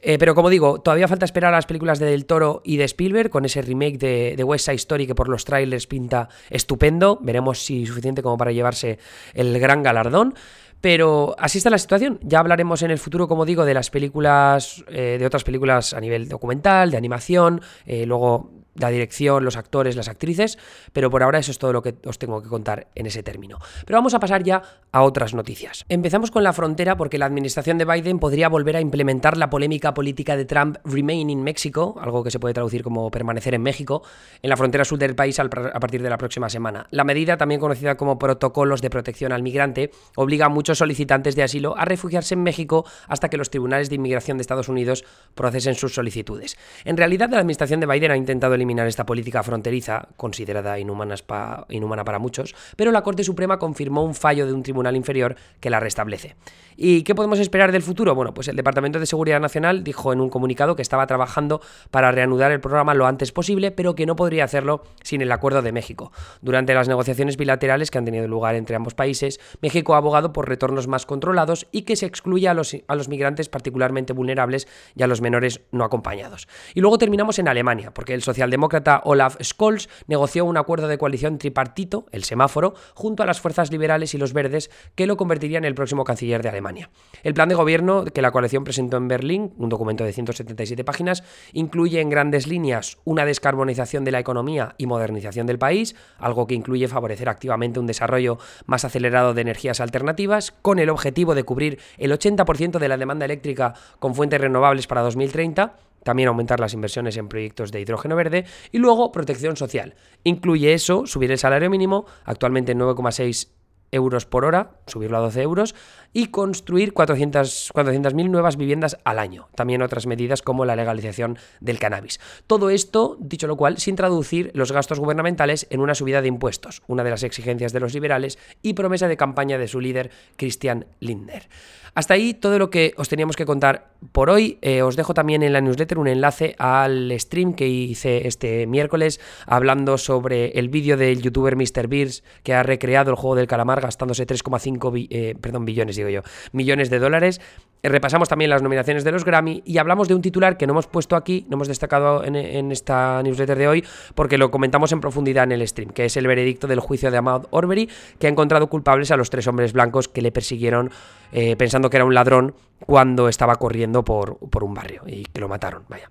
Eh, 0.00 0.16
pero 0.18 0.34
como 0.36 0.48
digo, 0.48 0.80
todavía 0.80 1.08
falta 1.08 1.24
esperar 1.24 1.52
a 1.52 1.56
las 1.56 1.66
películas 1.66 1.98
de 1.98 2.06
Del 2.06 2.24
Toro 2.24 2.62
y 2.64 2.76
de 2.76 2.84
Spielberg 2.84 3.30
con 3.30 3.44
ese 3.44 3.62
remake 3.62 3.98
de, 3.98 4.34
de 4.36 4.44
West 4.44 4.66
Side 4.66 4.76
Story 4.76 5.06
que 5.08 5.16
por 5.16 5.28
los 5.28 5.44
trailers 5.44 5.88
pinta 5.88 6.28
estupendo. 6.50 7.18
Veremos 7.20 7.64
si 7.64 7.84
suficiente 7.84 8.22
como 8.22 8.36
para 8.36 8.52
llevarse 8.52 9.00
el 9.34 9.58
gran 9.58 9.82
galardón. 9.82 10.34
Pero 10.80 11.34
así 11.38 11.58
está 11.58 11.70
la 11.70 11.78
situación. 11.78 12.18
Ya 12.22 12.38
hablaremos 12.38 12.82
en 12.82 12.90
el 12.90 12.98
futuro, 12.98 13.28
como 13.28 13.44
digo, 13.44 13.64
de 13.64 13.74
las 13.74 13.90
películas, 13.90 14.84
eh, 14.88 15.16
de 15.18 15.26
otras 15.26 15.44
películas 15.44 15.94
a 15.94 16.00
nivel 16.00 16.28
documental, 16.28 16.90
de 16.90 16.96
animación, 16.96 17.60
eh, 17.86 18.06
luego 18.06 18.55
la 18.78 18.90
dirección, 18.90 19.44
los 19.44 19.56
actores, 19.56 19.96
las 19.96 20.08
actrices, 20.08 20.58
pero 20.92 21.10
por 21.10 21.22
ahora 21.22 21.38
eso 21.38 21.50
es 21.50 21.58
todo 21.58 21.72
lo 21.72 21.82
que 21.82 21.94
os 22.04 22.18
tengo 22.18 22.42
que 22.42 22.48
contar 22.48 22.88
en 22.94 23.06
ese 23.06 23.22
término. 23.22 23.58
Pero 23.84 23.98
vamos 23.98 24.14
a 24.14 24.20
pasar 24.20 24.42
ya 24.42 24.62
a 24.92 25.02
otras 25.02 25.34
noticias. 25.34 25.84
Empezamos 25.88 26.30
con 26.30 26.42
la 26.44 26.52
frontera 26.52 26.96
porque 26.96 27.18
la 27.18 27.26
administración 27.26 27.78
de 27.78 27.84
Biden 27.84 28.18
podría 28.18 28.48
volver 28.48 28.76
a 28.76 28.80
implementar 28.80 29.36
la 29.36 29.50
polémica 29.50 29.94
política 29.94 30.36
de 30.36 30.44
Trump 30.44 30.76
Remain 30.84 31.30
in 31.30 31.42
Mexico, 31.42 31.96
algo 32.00 32.22
que 32.24 32.30
se 32.30 32.38
puede 32.38 32.54
traducir 32.54 32.82
como 32.82 33.10
permanecer 33.10 33.54
en 33.54 33.62
México, 33.62 34.02
en 34.42 34.50
la 34.50 34.56
frontera 34.56 34.84
sur 34.84 34.98
del 34.98 35.14
país 35.14 35.38
a 35.38 35.48
partir 35.48 36.02
de 36.02 36.10
la 36.10 36.18
próxima 36.18 36.48
semana. 36.48 36.86
La 36.90 37.04
medida, 37.04 37.36
también 37.36 37.60
conocida 37.60 37.96
como 37.96 38.18
protocolos 38.18 38.82
de 38.82 38.90
protección 38.90 39.32
al 39.32 39.42
migrante, 39.42 39.90
obliga 40.16 40.46
a 40.46 40.48
muchos 40.48 40.78
solicitantes 40.78 41.36
de 41.36 41.42
asilo 41.42 41.76
a 41.76 41.84
refugiarse 41.84 42.34
en 42.34 42.42
México 42.42 42.84
hasta 43.08 43.28
que 43.28 43.36
los 43.36 43.50
tribunales 43.50 43.88
de 43.88 43.96
inmigración 43.96 44.38
de 44.38 44.42
Estados 44.42 44.68
Unidos 44.68 45.04
procesen 45.34 45.74
sus 45.74 45.94
solicitudes. 45.94 46.56
En 46.84 46.96
realidad, 46.96 47.30
la 47.30 47.38
administración 47.38 47.80
de 47.80 47.86
Biden 47.86 48.10
ha 48.10 48.16
intentado 48.16 48.54
eliminar 48.54 48.65
esta 48.86 49.06
política 49.06 49.42
fronteriza, 49.42 50.08
considerada 50.16 50.78
inhumana 50.78 52.04
para 52.04 52.18
muchos, 52.18 52.54
pero 52.76 52.92
la 52.92 53.02
Corte 53.02 53.24
Suprema 53.24 53.58
confirmó 53.58 54.04
un 54.04 54.14
fallo 54.14 54.46
de 54.46 54.52
un 54.52 54.62
tribunal 54.62 54.96
inferior 54.96 55.36
que 55.60 55.70
la 55.70 55.80
restablece. 55.80 56.36
¿Y 56.76 57.04
qué 57.04 57.14
podemos 57.14 57.38
esperar 57.38 57.72
del 57.72 57.82
futuro? 57.82 58.14
Bueno, 58.14 58.34
pues 58.34 58.48
el 58.48 58.56
Departamento 58.56 59.00
de 59.00 59.06
Seguridad 59.06 59.40
Nacional 59.40 59.82
dijo 59.82 60.12
en 60.12 60.20
un 60.20 60.28
comunicado 60.28 60.76
que 60.76 60.82
estaba 60.82 61.06
trabajando 61.06 61.62
para 61.90 62.12
reanudar 62.12 62.52
el 62.52 62.60
programa 62.60 62.92
lo 62.92 63.06
antes 63.06 63.32
posible, 63.32 63.70
pero 63.70 63.94
que 63.94 64.04
no 64.04 64.14
podría 64.14 64.44
hacerlo 64.44 64.82
sin 65.02 65.22
el 65.22 65.32
acuerdo 65.32 65.62
de 65.62 65.72
México. 65.72 66.12
Durante 66.42 66.74
las 66.74 66.86
negociaciones 66.86 67.38
bilaterales 67.38 67.90
que 67.90 67.96
han 67.96 68.04
tenido 68.04 68.28
lugar 68.28 68.56
entre 68.56 68.76
ambos 68.76 68.94
países, 68.94 69.40
México 69.62 69.94
ha 69.94 69.98
abogado 69.98 70.34
por 70.34 70.48
retornos 70.48 70.86
más 70.86 71.06
controlados 71.06 71.66
y 71.72 71.82
que 71.82 71.96
se 71.96 72.04
excluya 72.04 72.50
a 72.50 72.54
los, 72.54 72.76
a 72.86 72.94
los 72.94 73.08
migrantes 73.08 73.48
particularmente 73.48 74.12
vulnerables 74.12 74.68
y 74.94 75.02
a 75.02 75.06
los 75.06 75.22
menores 75.22 75.62
no 75.72 75.84
acompañados. 75.84 76.46
Y 76.74 76.80
luego 76.80 76.98
terminamos 76.98 77.38
en 77.38 77.48
Alemania, 77.48 77.92
porque 77.94 78.12
el 78.12 78.22
socialdemócrata 78.56 79.02
Olaf 79.04 79.36
Scholz 79.42 79.88
negoció 80.06 80.44
un 80.44 80.56
acuerdo 80.56 80.88
de 80.88 80.98
coalición 80.98 81.38
tripartito, 81.38 82.06
el 82.10 82.24
semáforo, 82.24 82.74
junto 82.94 83.22
a 83.22 83.26
las 83.26 83.40
fuerzas 83.40 83.70
liberales 83.70 84.14
y 84.14 84.18
los 84.18 84.32
verdes, 84.32 84.70
que 84.94 85.06
lo 85.06 85.16
convertiría 85.16 85.58
en 85.58 85.64
el 85.64 85.74
próximo 85.74 86.04
canciller 86.04 86.42
de 86.42 86.48
Alemania. 86.48 86.90
El 87.22 87.34
plan 87.34 87.48
de 87.48 87.54
gobierno 87.54 88.04
que 88.04 88.22
la 88.22 88.30
coalición 88.30 88.64
presentó 88.64 88.96
en 88.96 89.08
Berlín, 89.08 89.52
un 89.58 89.68
documento 89.68 90.04
de 90.04 90.12
177 90.12 90.84
páginas, 90.84 91.22
incluye 91.52 92.00
en 92.00 92.08
grandes 92.08 92.46
líneas 92.46 92.98
una 93.04 93.24
descarbonización 93.26 94.04
de 94.04 94.12
la 94.12 94.20
economía 94.20 94.74
y 94.78 94.86
modernización 94.86 95.46
del 95.46 95.58
país, 95.58 95.94
algo 96.18 96.46
que 96.46 96.54
incluye 96.54 96.88
favorecer 96.88 97.28
activamente 97.28 97.78
un 97.78 97.86
desarrollo 97.86 98.38
más 98.64 98.84
acelerado 98.84 99.34
de 99.34 99.42
energías 99.42 99.80
alternativas, 99.80 100.54
con 100.62 100.78
el 100.78 100.88
objetivo 100.88 101.34
de 101.34 101.44
cubrir 101.44 101.78
el 101.98 102.12
80% 102.12 102.78
de 102.78 102.88
la 102.88 102.96
demanda 102.96 103.26
eléctrica 103.26 103.74
con 103.98 104.14
fuentes 104.14 104.40
renovables 104.40 104.86
para 104.86 105.02
2030 105.02 105.74
también 106.06 106.28
aumentar 106.28 106.60
las 106.60 106.72
inversiones 106.72 107.16
en 107.16 107.26
proyectos 107.26 107.72
de 107.72 107.80
hidrógeno 107.80 108.14
verde 108.14 108.44
y 108.70 108.78
luego 108.78 109.10
protección 109.10 109.56
social. 109.56 109.96
Incluye 110.22 110.72
eso, 110.72 111.04
subir 111.04 111.32
el 111.32 111.38
salario 111.38 111.68
mínimo, 111.68 112.06
actualmente 112.24 112.70
en 112.70 112.78
9,6 112.78 113.48
euros 113.92 114.26
por 114.26 114.44
hora, 114.44 114.70
subirlo 114.86 115.16
a 115.18 115.20
12 115.20 115.42
euros, 115.42 115.74
y 116.12 116.28
construir 116.28 116.94
400.000 116.94 117.72
400 117.72 118.14
nuevas 118.14 118.56
viviendas 118.56 118.98
al 119.04 119.18
año. 119.18 119.48
También 119.54 119.82
otras 119.82 120.06
medidas 120.06 120.42
como 120.42 120.64
la 120.64 120.76
legalización 120.76 121.38
del 121.60 121.78
cannabis. 121.78 122.20
Todo 122.46 122.70
esto, 122.70 123.16
dicho 123.20 123.46
lo 123.46 123.56
cual, 123.56 123.78
sin 123.78 123.96
traducir 123.96 124.50
los 124.54 124.72
gastos 124.72 124.98
gubernamentales 124.98 125.66
en 125.70 125.80
una 125.80 125.94
subida 125.94 126.22
de 126.22 126.28
impuestos, 126.28 126.82
una 126.86 127.04
de 127.04 127.10
las 127.10 127.22
exigencias 127.22 127.72
de 127.72 127.80
los 127.80 127.94
liberales 127.94 128.38
y 128.62 128.74
promesa 128.74 129.08
de 129.08 129.16
campaña 129.16 129.58
de 129.58 129.68
su 129.68 129.80
líder, 129.80 130.10
Christian 130.36 130.86
Lindner. 131.00 131.48
Hasta 131.96 132.12
ahí 132.12 132.34
todo 132.34 132.58
lo 132.58 132.68
que 132.68 132.92
os 132.98 133.08
teníamos 133.08 133.36
que 133.36 133.46
contar 133.46 133.88
por 134.12 134.28
hoy. 134.28 134.58
Eh, 134.60 134.82
os 134.82 134.96
dejo 134.96 135.14
también 135.14 135.42
en 135.42 135.54
la 135.54 135.62
newsletter 135.62 135.98
un 135.98 136.08
enlace 136.08 136.54
al 136.58 137.10
stream 137.18 137.54
que 137.54 137.68
hice 137.68 138.28
este 138.28 138.66
miércoles 138.66 139.18
hablando 139.46 139.96
sobre 139.96 140.58
el 140.58 140.68
vídeo 140.68 140.98
del 140.98 141.22
youtuber 141.22 141.56
MrBears 141.56 142.22
que 142.42 142.52
ha 142.52 142.62
recreado 142.62 143.10
el 143.10 143.16
juego 143.16 143.36
del 143.36 143.46
calamar 143.46 143.75
gastándose 143.80 144.26
3,5 144.26 145.06
eh, 145.10 145.34
perdón, 145.40 145.64
billones, 145.64 145.96
digo 145.96 146.08
yo, 146.08 146.22
millones 146.52 146.90
de 146.90 146.98
dólares. 146.98 147.40
Eh, 147.82 147.88
repasamos 147.88 148.28
también 148.28 148.50
las 148.50 148.62
nominaciones 148.62 149.04
de 149.04 149.12
los 149.12 149.24
Grammy 149.24 149.62
y 149.64 149.78
hablamos 149.78 150.08
de 150.08 150.14
un 150.14 150.22
titular 150.22 150.56
que 150.56 150.66
no 150.66 150.72
hemos 150.72 150.86
puesto 150.86 151.16
aquí, 151.16 151.46
no 151.48 151.56
hemos 151.56 151.68
destacado 151.68 152.24
en, 152.24 152.72
esta 152.72 153.22
newsletter 153.22 153.58
de 153.58 153.68
hoy, 153.68 153.84
porque 154.14 154.38
lo 154.38 154.50
comentamos 154.50 154.92
en 154.92 155.00
profundidad 155.00 155.44
en 155.44 155.52
el 155.52 155.66
stream, 155.66 155.90
que 155.90 156.06
es 156.06 156.16
el 156.16 156.26
veredicto 156.26 156.66
del 156.66 156.80
juicio 156.80 157.10
de 157.10 157.18
Ahmad 157.18 157.44
Orbery, 157.50 157.88
que 158.18 158.26
ha 158.26 158.30
encontrado 158.30 158.68
culpables 158.68 159.10
a 159.10 159.16
los 159.16 159.30
tres 159.30 159.46
hombres 159.46 159.72
blancos 159.72 160.08
que 160.08 160.22
le 160.22 160.32
persiguieron 160.32 160.90
eh, 161.32 161.56
pensando 161.56 161.90
que 161.90 161.96
era 161.96 162.04
un 162.04 162.14
ladrón 162.14 162.54
cuando 162.80 163.28
estaba 163.28 163.56
corriendo 163.56 164.04
por, 164.04 164.38
por 164.38 164.64
un 164.64 164.74
barrio 164.74 165.02
y 165.06 165.24
que 165.24 165.40
lo 165.40 165.48
mataron. 165.48 165.84
Vaya. 165.88 166.10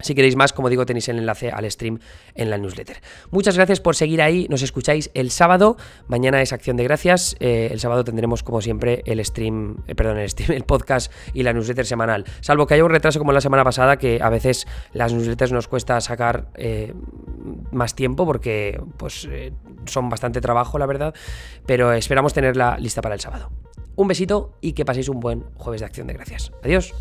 Si 0.00 0.14
queréis 0.14 0.34
más, 0.34 0.52
como 0.52 0.68
digo, 0.68 0.84
tenéis 0.86 1.08
el 1.08 1.18
enlace 1.18 1.50
al 1.50 1.70
stream 1.70 2.00
en 2.34 2.50
la 2.50 2.58
newsletter. 2.58 3.00
Muchas 3.30 3.56
gracias 3.56 3.80
por 3.80 3.94
seguir 3.94 4.22
ahí. 4.22 4.46
Nos 4.50 4.62
escucháis 4.62 5.10
el 5.14 5.30
sábado. 5.30 5.76
Mañana 6.08 6.42
es 6.42 6.52
Acción 6.52 6.76
de 6.76 6.82
Gracias. 6.82 7.36
Eh, 7.38 7.68
el 7.70 7.78
sábado 7.78 8.02
tendremos, 8.02 8.42
como 8.42 8.60
siempre, 8.60 9.02
el 9.06 9.24
stream, 9.24 9.84
eh, 9.86 9.94
perdón, 9.94 10.18
el 10.18 10.28
stream, 10.28 10.50
el 10.56 10.64
podcast 10.64 11.12
y 11.32 11.44
la 11.44 11.52
newsletter 11.52 11.86
semanal. 11.86 12.24
Salvo 12.40 12.66
que 12.66 12.74
haya 12.74 12.84
un 12.84 12.90
retraso 12.90 13.20
como 13.20 13.32
la 13.32 13.40
semana 13.40 13.62
pasada, 13.62 13.96
que 13.96 14.20
a 14.20 14.30
veces 14.30 14.66
las 14.92 15.12
newsletters 15.12 15.52
nos 15.52 15.68
cuesta 15.68 16.00
sacar 16.00 16.48
eh, 16.56 16.92
más 17.70 17.94
tiempo 17.94 18.26
porque 18.26 18.80
pues, 18.96 19.28
son 19.86 20.08
bastante 20.08 20.40
trabajo, 20.40 20.78
la 20.78 20.86
verdad. 20.86 21.14
Pero 21.66 21.92
esperamos 21.92 22.34
tenerla 22.34 22.78
lista 22.78 23.00
para 23.00 23.14
el 23.14 23.20
sábado. 23.20 23.50
Un 23.94 24.08
besito 24.08 24.58
y 24.60 24.72
que 24.72 24.84
paséis 24.84 25.08
un 25.08 25.20
buen 25.20 25.44
jueves 25.54 25.80
de 25.80 25.86
Acción 25.86 26.08
de 26.08 26.14
Gracias. 26.14 26.50
Adiós. 26.64 26.92